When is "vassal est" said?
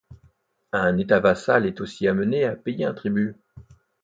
1.19-1.79